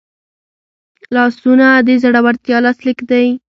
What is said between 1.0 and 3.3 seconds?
لاسونه د زړورتیا لاسلیک دی